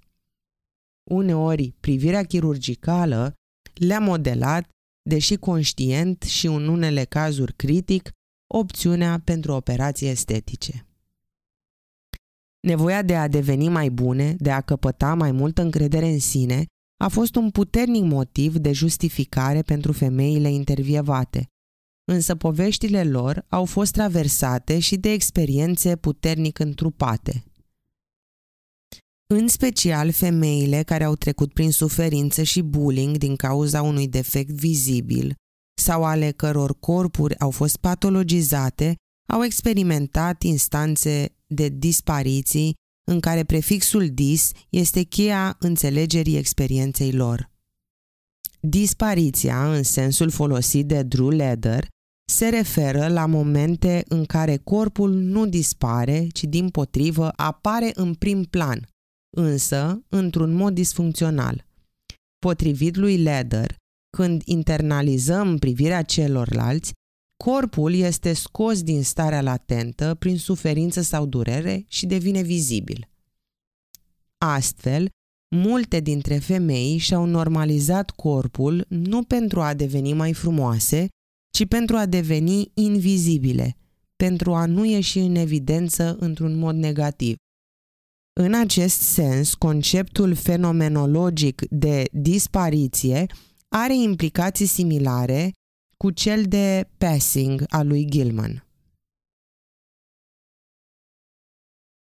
uneori 1.03 1.73
privirea 1.79 2.23
chirurgicală, 2.23 3.35
le-a 3.73 3.99
modelat, 3.99 4.69
deși 5.09 5.35
conștient 5.35 6.21
și 6.21 6.45
în 6.45 6.67
unele 6.67 7.03
cazuri 7.03 7.53
critic, 7.53 8.09
opțiunea 8.53 9.21
pentru 9.23 9.51
operații 9.51 10.07
estetice. 10.07 10.85
Nevoia 12.67 13.01
de 13.01 13.15
a 13.15 13.27
deveni 13.27 13.69
mai 13.69 13.89
bune, 13.89 14.35
de 14.39 14.51
a 14.51 14.61
căpăta 14.61 15.13
mai 15.13 15.31
multă 15.31 15.61
încredere 15.61 16.07
în 16.07 16.19
sine, 16.19 16.65
a 17.03 17.07
fost 17.07 17.35
un 17.35 17.49
puternic 17.49 18.03
motiv 18.03 18.57
de 18.57 18.71
justificare 18.71 19.61
pentru 19.61 19.91
femeile 19.91 20.49
intervievate, 20.49 21.47
însă 22.11 22.35
poveștile 22.35 23.03
lor 23.03 23.45
au 23.49 23.65
fost 23.65 23.91
traversate 23.91 24.79
și 24.79 24.97
de 24.97 25.11
experiențe 25.11 25.95
puternic 25.95 26.59
întrupate 26.59 27.43
în 29.33 29.47
special 29.47 30.11
femeile 30.11 30.83
care 30.83 31.03
au 31.03 31.15
trecut 31.15 31.53
prin 31.53 31.71
suferință 31.71 32.43
și 32.43 32.61
bullying 32.61 33.17
din 33.17 33.35
cauza 33.35 33.81
unui 33.81 34.07
defect 34.07 34.49
vizibil 34.49 35.35
sau 35.81 36.03
ale 36.03 36.31
căror 36.31 36.79
corpuri 36.79 37.39
au 37.39 37.49
fost 37.49 37.77
patologizate, 37.77 38.95
au 39.29 39.43
experimentat 39.43 40.41
instanțe 40.41 41.35
de 41.47 41.69
dispariții 41.69 42.73
în 43.11 43.19
care 43.19 43.43
prefixul 43.43 44.09
dis 44.09 44.51
este 44.69 45.01
cheia 45.01 45.55
înțelegerii 45.59 46.37
experienței 46.37 47.11
lor. 47.11 47.49
Dispariția, 48.59 49.73
în 49.73 49.83
sensul 49.83 50.29
folosit 50.29 50.87
de 50.87 51.03
Drew 51.03 51.29
Leder, 51.29 51.87
se 52.31 52.49
referă 52.49 53.07
la 53.07 53.25
momente 53.25 54.03
în 54.07 54.25
care 54.25 54.57
corpul 54.57 55.13
nu 55.13 55.45
dispare, 55.45 56.27
ci 56.33 56.43
din 56.43 56.69
potrivă 56.69 57.31
apare 57.35 57.91
în 57.93 58.13
prim 58.13 58.43
plan, 58.43 58.87
însă 59.37 60.03
într-un 60.09 60.53
mod 60.53 60.73
disfuncțional. 60.73 61.65
Potrivit 62.39 62.95
lui 62.95 63.17
Leder, 63.17 63.75
când 64.17 64.41
internalizăm 64.45 65.57
privirea 65.57 66.03
celorlalți, 66.03 66.93
corpul 67.43 67.93
este 67.93 68.33
scos 68.33 68.83
din 68.83 69.03
starea 69.03 69.41
latentă 69.41 70.15
prin 70.15 70.37
suferință 70.37 71.01
sau 71.01 71.25
durere 71.25 71.85
și 71.87 72.05
devine 72.05 72.41
vizibil. 72.41 73.09
Astfel, 74.37 75.09
Multe 75.55 75.99
dintre 75.99 76.37
femei 76.37 76.97
și-au 76.97 77.25
normalizat 77.25 78.09
corpul 78.09 78.85
nu 78.89 79.23
pentru 79.23 79.61
a 79.61 79.73
deveni 79.73 80.13
mai 80.13 80.33
frumoase, 80.33 81.07
ci 81.53 81.67
pentru 81.67 81.95
a 81.95 82.05
deveni 82.05 82.71
invizibile, 82.73 83.77
pentru 84.15 84.53
a 84.53 84.65
nu 84.65 84.85
ieși 84.85 85.19
în 85.19 85.35
evidență 85.35 86.15
într-un 86.19 86.57
mod 86.57 86.75
negativ. 86.75 87.35
În 88.43 88.53
acest 88.53 89.01
sens, 89.01 89.53
conceptul 89.53 90.35
fenomenologic 90.35 91.61
de 91.69 92.03
dispariție 92.11 93.25
are 93.69 93.95
implicații 93.95 94.65
similare 94.65 95.51
cu 95.97 96.11
cel 96.11 96.43
de 96.43 96.89
passing 96.97 97.63
al 97.69 97.87
lui 97.87 98.05
Gilman. 98.05 98.65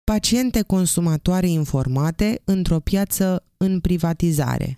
Paciente 0.05 0.63
consumatoare 0.63 1.49
informate 1.49 2.41
într-o 2.45 2.81
piață 2.81 3.45
în 3.57 3.81
privatizare. 3.81 4.75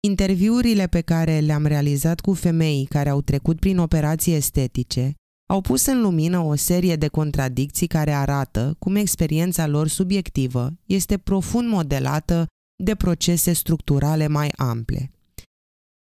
Interviurile 0.00 0.86
pe 0.86 1.00
care 1.00 1.38
le-am 1.38 1.66
realizat 1.66 2.20
cu 2.20 2.34
femei 2.34 2.86
care 2.86 3.08
au 3.08 3.20
trecut 3.20 3.58
prin 3.58 3.78
operații 3.78 4.34
estetice 4.34 5.14
au 5.50 5.60
pus 5.60 5.86
în 5.86 6.00
lumină 6.00 6.38
o 6.38 6.54
serie 6.54 6.96
de 6.96 7.08
contradicții 7.08 7.86
care 7.86 8.12
arată 8.12 8.76
cum 8.78 8.94
experiența 8.94 9.66
lor 9.66 9.88
subiectivă 9.88 10.70
este 10.86 11.18
profund 11.18 11.68
modelată 11.68 12.46
de 12.82 12.94
procese 12.94 13.52
structurale 13.52 14.26
mai 14.26 14.52
ample. 14.56 15.10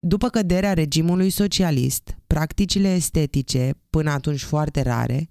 După 0.07 0.29
căderea 0.29 0.73
regimului 0.73 1.31
socialist, 1.31 2.17
practicile 2.27 2.95
estetice, 2.95 3.73
până 3.91 4.11
atunci 4.11 4.43
foarte 4.43 4.83
rare, 4.83 5.29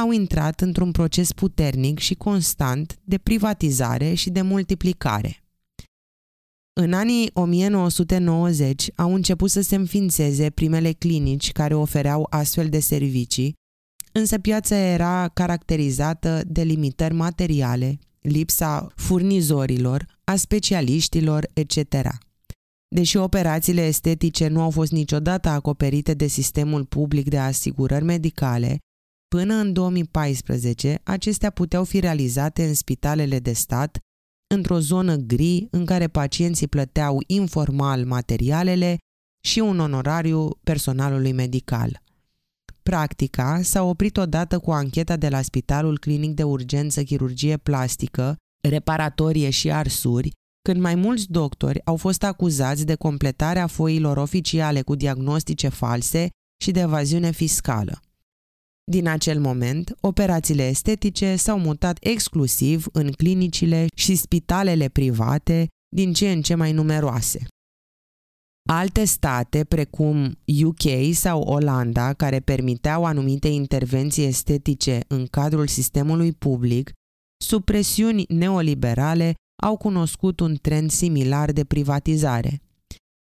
au 0.00 0.10
intrat 0.10 0.60
într-un 0.60 0.90
proces 0.90 1.32
puternic 1.32 1.98
și 1.98 2.14
constant 2.14 2.98
de 3.04 3.18
privatizare 3.18 4.14
și 4.14 4.30
de 4.30 4.42
multiplicare. 4.42 5.43
În 6.80 6.92
anii 6.92 7.30
1990 7.34 8.90
au 8.94 9.14
început 9.14 9.50
să 9.50 9.60
se 9.60 9.74
înființeze 9.74 10.50
primele 10.50 10.92
clinici 10.92 11.52
care 11.52 11.74
ofereau 11.74 12.26
astfel 12.30 12.68
de 12.68 12.80
servicii, 12.80 13.54
însă 14.12 14.38
piața 14.38 14.76
era 14.76 15.28
caracterizată 15.28 16.42
de 16.46 16.62
limitări 16.62 17.14
materiale, 17.14 17.98
lipsa 18.20 18.86
furnizorilor, 18.94 20.06
a 20.24 20.36
specialiștilor, 20.36 21.50
etc. 21.52 22.08
Deși 22.88 23.16
operațiile 23.16 23.86
estetice 23.86 24.48
nu 24.48 24.60
au 24.60 24.70
fost 24.70 24.92
niciodată 24.92 25.48
acoperite 25.48 26.14
de 26.14 26.26
sistemul 26.26 26.84
public 26.84 27.28
de 27.28 27.38
asigurări 27.38 28.04
medicale, 28.04 28.78
până 29.28 29.54
în 29.54 29.72
2014 29.72 31.00
acestea 31.04 31.50
puteau 31.50 31.84
fi 31.84 32.00
realizate 32.00 32.64
în 32.64 32.74
spitalele 32.74 33.38
de 33.38 33.52
stat 33.52 33.98
într-o 34.54 34.78
zonă 34.78 35.16
gri 35.16 35.66
în 35.70 35.84
care 35.84 36.08
pacienții 36.08 36.68
plăteau 36.68 37.22
informal 37.26 38.04
materialele 38.04 38.98
și 39.40 39.58
un 39.58 39.80
onorariu 39.80 40.48
personalului 40.62 41.32
medical. 41.32 42.02
Practica 42.82 43.60
s-a 43.62 43.82
oprit 43.82 44.16
odată 44.16 44.58
cu 44.58 44.70
ancheta 44.70 45.16
de 45.16 45.28
la 45.28 45.42
Spitalul 45.42 45.98
Clinic 45.98 46.34
de 46.34 46.42
Urgență 46.42 47.02
Chirurgie 47.02 47.56
Plastică, 47.56 48.36
Reparatorie 48.68 49.50
și 49.50 49.70
Arsuri, 49.70 50.30
când 50.68 50.80
mai 50.80 50.94
mulți 50.94 51.30
doctori 51.30 51.80
au 51.84 51.96
fost 51.96 52.22
acuzați 52.22 52.86
de 52.86 52.94
completarea 52.94 53.66
foilor 53.66 54.16
oficiale 54.16 54.82
cu 54.82 54.94
diagnostice 54.94 55.68
false 55.68 56.28
și 56.62 56.70
de 56.70 56.80
evaziune 56.80 57.30
fiscală. 57.30 58.03
Din 58.90 59.08
acel 59.08 59.40
moment, 59.40 59.96
operațiile 60.00 60.66
estetice 60.66 61.36
s-au 61.36 61.58
mutat 61.58 61.96
exclusiv 62.00 62.86
în 62.92 63.12
clinicile 63.12 63.86
și 63.94 64.14
spitalele 64.14 64.88
private 64.88 65.68
din 65.96 66.12
ce 66.12 66.30
în 66.30 66.42
ce 66.42 66.54
mai 66.54 66.72
numeroase. 66.72 67.46
Alte 68.68 69.04
state, 69.04 69.64
precum 69.64 70.38
UK 70.64 71.12
sau 71.12 71.40
Olanda, 71.40 72.12
care 72.12 72.40
permiteau 72.40 73.04
anumite 73.04 73.48
intervenții 73.48 74.24
estetice 74.24 75.00
în 75.08 75.26
cadrul 75.26 75.66
sistemului 75.66 76.32
public, 76.32 76.92
sub 77.44 77.64
presiuni 77.64 78.24
neoliberale, 78.28 79.34
au 79.62 79.76
cunoscut 79.76 80.40
un 80.40 80.56
trend 80.62 80.90
similar 80.90 81.52
de 81.52 81.64
privatizare. 81.64 82.60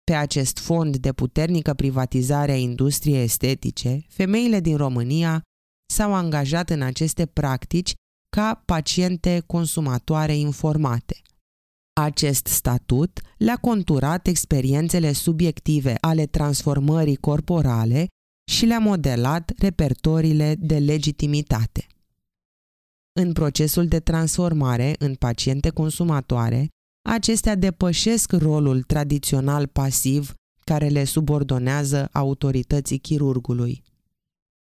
Pe 0.03 0.13
acest 0.13 0.57
fond 0.57 0.97
de 0.97 1.13
puternică 1.13 1.73
privatizare 1.73 2.51
a 2.51 2.57
industriei 2.57 3.23
estetice, 3.23 4.05
femeile 4.07 4.59
din 4.59 4.77
România 4.77 5.41
s-au 5.89 6.13
angajat 6.13 6.69
în 6.69 6.81
aceste 6.81 7.25
practici 7.25 7.93
ca 8.29 8.61
paciente 8.65 9.43
consumatoare 9.45 10.35
informate. 10.35 11.21
Acest 12.01 12.47
statut 12.47 13.19
le-a 13.37 13.57
conturat 13.57 14.27
experiențele 14.27 15.11
subiective 15.11 15.95
ale 16.01 16.25
transformării 16.25 17.15
corporale 17.15 18.07
și 18.51 18.65
le-a 18.65 18.79
modelat 18.79 19.51
repertoriile 19.57 20.55
de 20.59 20.77
legitimitate. 20.77 21.87
În 23.19 23.33
procesul 23.33 23.87
de 23.87 23.99
transformare 23.99 24.95
în 24.99 25.15
paciente 25.15 25.69
consumatoare, 25.69 26.67
acestea 27.09 27.55
depășesc 27.55 28.31
rolul 28.31 28.81
tradițional 28.81 29.67
pasiv 29.67 30.33
care 30.65 30.87
le 30.87 31.03
subordonează 31.03 32.09
autorității 32.11 32.97
chirurgului. 32.97 33.83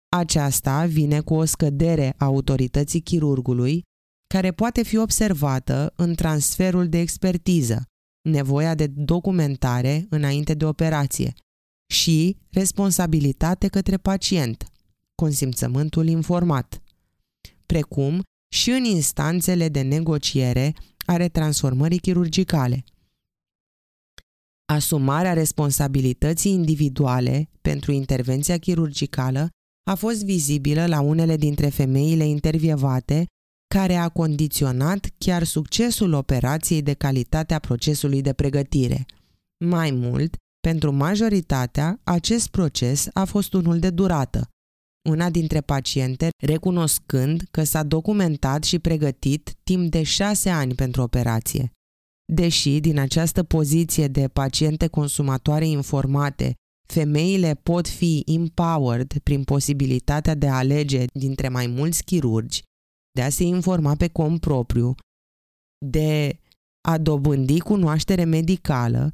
Aceasta 0.09 0.85
vine 0.85 1.21
cu 1.21 1.33
o 1.33 1.45
scădere 1.45 2.13
a 2.17 2.25
autorității 2.25 3.01
chirurgului, 3.01 3.83
care 4.27 4.51
poate 4.51 4.83
fi 4.83 4.97
observată 4.97 5.93
în 5.95 6.15
transferul 6.15 6.89
de 6.89 6.99
expertiză, 6.99 7.83
nevoia 8.29 8.75
de 8.75 8.87
documentare 8.87 10.05
înainte 10.09 10.53
de 10.53 10.65
operație 10.65 11.33
și 11.93 12.37
responsabilitate 12.49 13.67
către 13.67 13.97
pacient, 13.97 14.65
consimțământul 15.15 16.07
informat, 16.07 16.81
precum 17.65 18.23
și 18.53 18.69
în 18.69 18.83
instanțele 18.83 19.69
de 19.69 19.81
negociere 19.81 20.73
ale 21.05 21.29
transformării 21.29 21.99
chirurgicale. 21.99 22.83
Asumarea 24.65 25.33
responsabilității 25.33 26.51
individuale 26.51 27.49
pentru 27.61 27.91
intervenția 27.91 28.57
chirurgicală 28.57 29.49
a 29.89 29.95
fost 29.95 30.23
vizibilă 30.23 30.85
la 30.85 30.99
unele 30.99 31.35
dintre 31.35 31.69
femeile 31.69 32.25
intervievate, 32.25 33.25
care 33.75 33.95
a 33.95 34.09
condiționat 34.09 35.07
chiar 35.17 35.43
succesul 35.43 36.13
operației 36.13 36.81
de 36.81 36.93
calitatea 36.93 37.59
procesului 37.59 38.21
de 38.21 38.33
pregătire. 38.33 39.05
Mai 39.65 39.91
mult, 39.91 40.35
pentru 40.67 40.91
majoritatea, 40.91 41.99
acest 42.03 42.47
proces 42.47 43.07
a 43.13 43.25
fost 43.25 43.53
unul 43.53 43.79
de 43.79 43.89
durată, 43.89 44.47
una 45.09 45.29
dintre 45.29 45.61
paciente 45.61 46.29
recunoscând 46.43 47.43
că 47.51 47.63
s-a 47.63 47.83
documentat 47.83 48.63
și 48.63 48.79
pregătit 48.79 49.55
timp 49.63 49.91
de 49.91 50.03
șase 50.03 50.49
ani 50.49 50.73
pentru 50.73 51.01
operație. 51.01 51.71
Deși 52.33 52.79
din 52.79 52.99
această 52.99 53.43
poziție 53.43 54.07
de 54.07 54.27
paciente 54.27 54.87
consumatoare 54.87 55.67
informate 55.67 56.53
femeile 56.93 57.53
pot 57.55 57.87
fi 57.87 58.23
empowered 58.25 59.19
prin 59.23 59.43
posibilitatea 59.43 60.35
de 60.35 60.47
a 60.47 60.57
alege 60.57 61.05
dintre 61.13 61.49
mai 61.49 61.67
mulți 61.67 62.03
chirurgi, 62.03 62.63
de 63.11 63.21
a 63.21 63.29
se 63.29 63.43
informa 63.43 63.95
pe 63.95 64.07
cont 64.07 64.39
propriu, 64.39 64.95
de 65.85 66.39
a 66.81 66.97
dobândi 66.97 67.59
cunoaștere 67.59 68.23
medicală, 68.23 69.11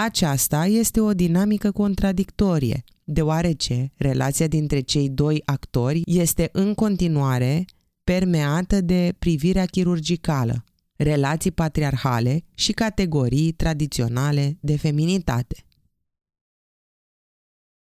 aceasta 0.00 0.66
este 0.66 1.00
o 1.00 1.14
dinamică 1.14 1.70
contradictorie, 1.70 2.84
deoarece 3.04 3.92
relația 3.96 4.46
dintre 4.46 4.80
cei 4.80 5.08
doi 5.08 5.42
actori 5.44 6.02
este 6.04 6.48
în 6.52 6.74
continuare 6.74 7.64
permeată 8.04 8.80
de 8.80 9.14
privirea 9.18 9.64
chirurgicală, 9.66 10.64
relații 10.96 11.50
patriarhale 11.50 12.44
și 12.54 12.72
categorii 12.72 13.52
tradiționale 13.52 14.58
de 14.60 14.76
feminitate. 14.76 15.64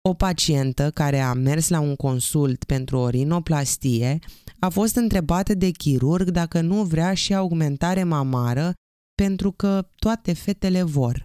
O 0.09 0.13
pacientă 0.13 0.91
care 0.91 1.19
a 1.19 1.33
mers 1.33 1.67
la 1.67 1.79
un 1.79 1.95
consult 1.95 2.63
pentru 2.63 2.97
o 2.97 3.09
rinoplastie 3.09 4.19
a 4.59 4.69
fost 4.69 4.95
întrebată 4.95 5.53
de 5.53 5.69
chirurg 5.69 6.29
dacă 6.29 6.61
nu 6.61 6.83
vrea 6.83 7.13
și 7.13 7.33
augmentare 7.33 8.03
mamară 8.03 8.73
pentru 9.15 9.51
că 9.51 9.89
toate 9.95 10.33
fetele 10.33 10.83
vor. 10.83 11.23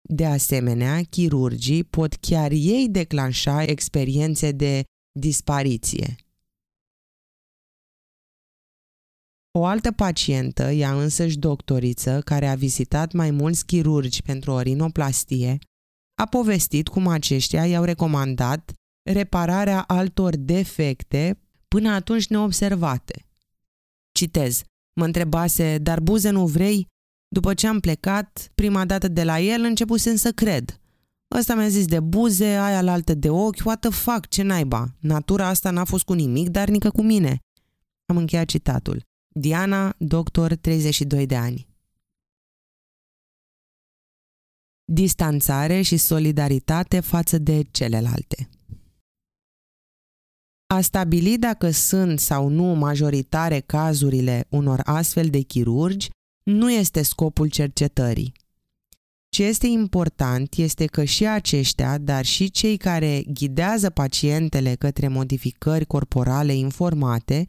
De 0.00 0.26
asemenea, 0.26 1.02
chirurgii 1.10 1.84
pot 1.84 2.14
chiar 2.14 2.50
ei 2.50 2.88
declanșa 2.90 3.62
experiențe 3.62 4.50
de 4.50 4.84
dispariție. 5.18 6.16
O 9.58 9.64
altă 9.64 9.92
pacientă, 9.92 10.70
ea 10.70 11.02
însăși 11.02 11.38
doctoriță, 11.38 12.20
care 12.24 12.46
a 12.46 12.54
vizitat 12.54 13.12
mai 13.12 13.30
mulți 13.30 13.66
chirurgi 13.66 14.22
pentru 14.22 14.50
o 14.50 14.60
rinoplastie, 14.60 15.58
a 16.22 16.26
povestit 16.26 16.88
cum 16.88 17.06
aceștia 17.06 17.66
i-au 17.66 17.84
recomandat 17.84 18.72
repararea 19.02 19.80
altor 19.80 20.36
defecte 20.36 21.40
până 21.68 21.90
atunci 21.90 22.26
neobservate. 22.26 23.26
Citez. 24.12 24.62
Mă 24.94 25.04
întrebase, 25.04 25.78
dar 25.78 26.00
buze 26.00 26.30
nu 26.30 26.46
vrei? 26.46 26.86
După 27.28 27.54
ce 27.54 27.66
am 27.66 27.80
plecat, 27.80 28.50
prima 28.54 28.84
dată 28.84 29.08
de 29.08 29.24
la 29.24 29.40
el, 29.40 29.62
începusem 29.62 30.16
să 30.16 30.32
cred. 30.32 30.80
Ăsta 31.38 31.54
mi-a 31.54 31.68
zis 31.68 31.86
de 31.86 32.00
buze, 32.00 32.46
aia 32.46 32.82
la 32.82 32.92
altă 32.92 33.14
de 33.14 33.30
ochi, 33.30 33.64
what 33.64 33.80
the 33.80 33.90
fuck, 33.90 34.28
ce 34.28 34.42
naiba? 34.42 34.94
Natura 35.00 35.46
asta 35.46 35.70
n-a 35.70 35.84
fost 35.84 36.04
cu 36.04 36.12
nimic, 36.12 36.48
dar 36.48 36.68
nică 36.68 36.90
cu 36.90 37.02
mine. 37.02 37.38
Am 38.06 38.16
încheiat 38.16 38.46
citatul. 38.46 39.02
Diana, 39.28 39.94
doctor, 39.98 40.54
32 40.54 41.26
de 41.26 41.36
ani. 41.36 41.71
Distanțare 44.94 45.82
și 45.82 45.96
solidaritate 45.96 47.00
față 47.00 47.38
de 47.38 47.62
celelalte. 47.70 48.48
A 50.66 50.80
stabili 50.80 51.38
dacă 51.38 51.70
sunt 51.70 52.20
sau 52.20 52.48
nu 52.48 52.64
majoritare 52.64 53.60
cazurile 53.60 54.46
unor 54.48 54.80
astfel 54.84 55.28
de 55.28 55.40
chirurgi 55.40 56.10
nu 56.42 56.72
este 56.72 57.02
scopul 57.02 57.48
cercetării. 57.48 58.32
Ce 59.28 59.44
este 59.44 59.66
important 59.66 60.54
este 60.54 60.86
că 60.86 61.04
și 61.04 61.26
aceștia, 61.26 61.98
dar 61.98 62.24
și 62.24 62.50
cei 62.50 62.76
care 62.76 63.22
ghidează 63.26 63.90
pacientele 63.90 64.74
către 64.74 65.08
modificări 65.08 65.86
corporale 65.86 66.54
informate, 66.54 67.46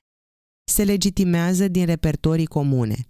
se 0.72 0.84
legitimează 0.84 1.68
din 1.68 1.86
repertorii 1.86 2.46
comune. 2.46 3.08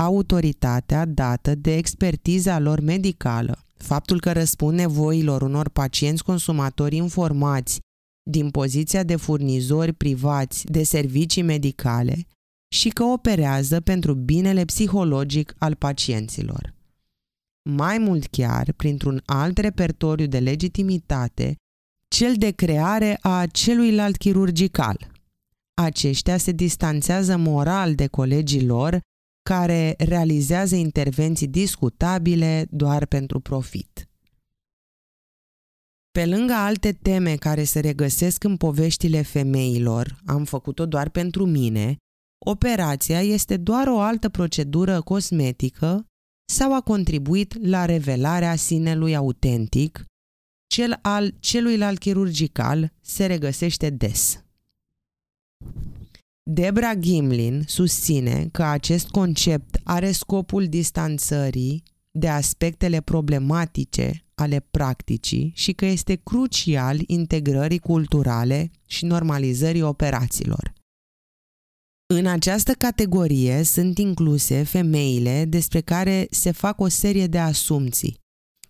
Autoritatea 0.00 1.04
dată 1.04 1.54
de 1.54 1.76
expertiza 1.76 2.58
lor 2.58 2.80
medicală, 2.80 3.64
faptul 3.76 4.20
că 4.20 4.32
răspund 4.32 4.78
nevoilor 4.78 5.42
unor 5.42 5.68
pacienți 5.68 6.24
consumatori 6.24 6.96
informați 6.96 7.80
din 8.30 8.50
poziția 8.50 9.02
de 9.02 9.16
furnizori 9.16 9.92
privați 9.92 10.66
de 10.66 10.82
servicii 10.82 11.42
medicale 11.42 12.26
și 12.74 12.88
că 12.88 13.02
operează 13.02 13.80
pentru 13.80 14.14
binele 14.14 14.64
psihologic 14.64 15.54
al 15.58 15.74
pacienților. 15.74 16.74
Mai 17.70 17.98
mult 17.98 18.26
chiar, 18.26 18.72
printr-un 18.72 19.22
alt 19.24 19.58
repertoriu 19.58 20.26
de 20.26 20.38
legitimitate, 20.38 21.56
cel 22.08 22.34
de 22.34 22.50
creare 22.50 23.18
a 23.20 23.46
celuilalt 23.46 24.16
chirurgical. 24.16 25.10
Aceștia 25.82 26.36
se 26.36 26.52
distanțează 26.52 27.36
moral 27.36 27.94
de 27.94 28.06
colegii 28.06 28.66
lor 28.66 29.00
care 29.42 29.94
realizează 29.98 30.74
intervenții 30.74 31.46
discutabile 31.46 32.66
doar 32.70 33.06
pentru 33.06 33.40
profit. 33.40 34.04
Pe 36.10 36.26
lângă 36.26 36.52
alte 36.52 36.92
teme 36.92 37.36
care 37.36 37.64
se 37.64 37.80
regăsesc 37.80 38.44
în 38.44 38.56
poveștile 38.56 39.22
femeilor, 39.22 40.20
am 40.26 40.44
făcut-o 40.44 40.86
doar 40.86 41.08
pentru 41.08 41.46
mine, 41.46 41.96
operația 42.46 43.20
este 43.20 43.56
doar 43.56 43.86
o 43.86 44.00
altă 44.00 44.28
procedură 44.28 45.00
cosmetică 45.00 46.04
sau 46.52 46.74
a 46.74 46.80
contribuit 46.80 47.66
la 47.66 47.84
revelarea 47.84 48.56
sinelui 48.56 49.16
autentic, 49.16 50.04
cel 50.66 50.98
al 51.02 51.34
celuilalt 51.40 51.98
chirurgical 51.98 52.92
se 53.00 53.26
regăsește 53.26 53.90
des. 53.90 54.44
Debra 56.42 56.94
Gimlin 56.94 57.62
susține 57.66 58.48
că 58.52 58.62
acest 58.62 59.08
concept 59.08 59.80
are 59.84 60.12
scopul 60.12 60.66
distanțării 60.66 61.82
de 62.10 62.28
aspectele 62.28 63.00
problematice 63.00 64.24
ale 64.34 64.60
practicii 64.70 65.52
și 65.54 65.72
că 65.72 65.84
este 65.84 66.14
crucial 66.14 66.98
integrării 67.06 67.78
culturale 67.78 68.70
și 68.86 69.04
normalizării 69.04 69.82
operațiilor. 69.82 70.72
În 72.14 72.26
această 72.26 72.72
categorie 72.72 73.62
sunt 73.62 73.98
incluse 73.98 74.62
femeile 74.62 75.44
despre 75.44 75.80
care 75.80 76.26
se 76.30 76.50
fac 76.50 76.80
o 76.80 76.88
serie 76.88 77.26
de 77.26 77.38
asumții, 77.38 78.18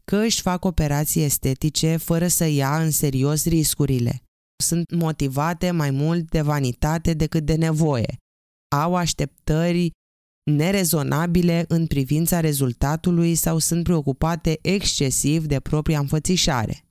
că 0.05 0.17
își 0.17 0.41
fac 0.41 0.65
operații 0.65 1.23
estetice 1.23 1.97
fără 1.97 2.27
să 2.27 2.45
ia 2.47 2.83
în 2.83 2.91
serios 2.91 3.45
riscurile. 3.45 4.23
Sunt 4.61 4.95
motivate 4.95 5.71
mai 5.71 5.91
mult 5.91 6.31
de 6.31 6.41
vanitate 6.41 7.15
decât 7.15 7.45
de 7.45 7.55
nevoie. 7.55 8.17
Au 8.77 8.95
așteptări 8.95 9.91
nerezonabile 10.51 11.65
în 11.69 11.87
privința 11.87 12.41
rezultatului 12.41 13.35
sau 13.35 13.59
sunt 13.59 13.85
preocupate 13.85 14.59
excesiv 14.63 15.47
de 15.47 15.61
propria 15.61 15.99
înfățișare. 15.99 16.85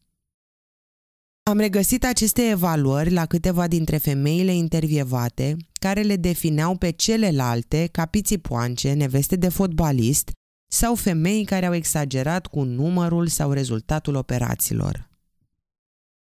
Am 1.43 1.57
regăsit 1.57 2.05
aceste 2.05 2.49
evaluări 2.49 3.11
la 3.11 3.25
câteva 3.25 3.67
dintre 3.67 3.97
femeile 3.97 4.53
intervievate 4.53 5.57
care 5.79 6.01
le 6.01 6.15
defineau 6.15 6.75
pe 6.75 6.89
celelalte 6.89 7.87
ca 7.91 8.05
pițipoance, 8.05 8.93
neveste 8.93 9.35
de 9.35 9.49
fotbalist 9.49 10.31
sau 10.71 10.95
femei 10.95 11.43
care 11.43 11.65
au 11.65 11.73
exagerat 11.73 12.47
cu 12.47 12.63
numărul 12.63 13.27
sau 13.27 13.51
rezultatul 13.51 14.15
operațiilor. 14.15 15.08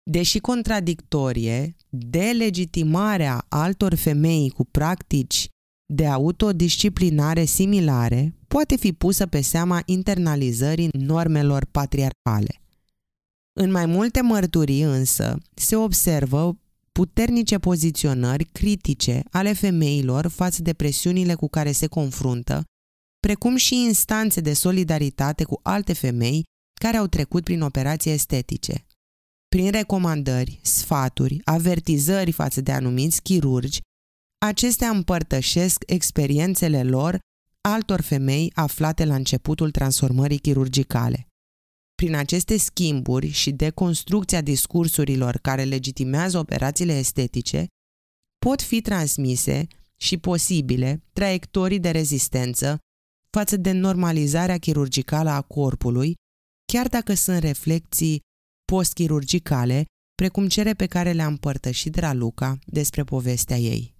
Deși 0.03 0.39
contradictorie, 0.39 1.75
delegitimarea 1.89 3.45
altor 3.49 3.95
femei 3.95 4.49
cu 4.49 4.65
practici 4.65 5.47
de 5.93 6.07
autodisciplinare 6.07 7.45
similare 7.45 8.35
poate 8.47 8.75
fi 8.75 8.93
pusă 8.93 9.25
pe 9.25 9.41
seama 9.41 9.81
internalizării 9.85 10.89
normelor 10.91 11.65
patriarhale. 11.65 12.61
În 13.53 13.71
mai 13.71 13.85
multe 13.85 14.21
mărturii 14.21 14.81
însă 14.81 15.37
se 15.53 15.75
observă 15.75 16.57
puternice 16.91 17.57
poziționări 17.57 18.43
critice 18.43 19.23
ale 19.31 19.53
femeilor 19.53 20.27
față 20.27 20.61
de 20.61 20.73
presiunile 20.73 21.33
cu 21.33 21.49
care 21.49 21.71
se 21.71 21.87
confruntă, 21.87 22.63
precum 23.19 23.55
și 23.55 23.75
instanțe 23.75 24.41
de 24.41 24.53
solidaritate 24.53 25.43
cu 25.43 25.59
alte 25.63 25.93
femei 25.93 26.43
care 26.81 26.97
au 26.97 27.07
trecut 27.07 27.43
prin 27.43 27.61
operații 27.61 28.11
estetice. 28.11 28.85
Prin 29.55 29.71
recomandări, 29.71 30.59
sfaturi, 30.61 31.41
avertizări 31.43 32.31
față 32.31 32.61
de 32.61 32.71
anumiți 32.71 33.21
chirurgi, 33.21 33.81
acestea 34.45 34.89
împărtășesc 34.89 35.83
experiențele 35.85 36.83
lor 36.83 37.19
altor 37.61 38.01
femei 38.01 38.51
aflate 38.55 39.05
la 39.05 39.15
începutul 39.15 39.71
transformării 39.71 40.37
chirurgicale. 40.37 41.27
Prin 41.95 42.15
aceste 42.15 42.57
schimburi 42.57 43.29
și 43.29 43.51
deconstrucția 43.51 44.41
discursurilor 44.41 45.37
care 45.37 45.63
legitimează 45.63 46.37
operațiile 46.37 46.97
estetice, 46.97 47.67
pot 48.45 48.61
fi 48.61 48.81
transmise 48.81 49.67
și 49.97 50.17
posibile 50.17 51.03
traiectorii 51.13 51.79
de 51.79 51.91
rezistență 51.91 52.77
față 53.29 53.57
de 53.57 53.71
normalizarea 53.71 54.57
chirurgicală 54.57 55.29
a 55.29 55.41
corpului, 55.41 56.15
chiar 56.65 56.87
dacă 56.87 57.13
sunt 57.13 57.37
reflexii 57.37 58.19
postchirurgicale, 58.71 59.85
precum 60.15 60.47
cele 60.47 60.73
pe 60.73 60.85
care 60.85 61.11
le-a 61.11 61.25
împărtășit 61.25 61.95
Raluca 61.95 62.59
despre 62.65 63.03
povestea 63.03 63.57
ei. 63.57 63.93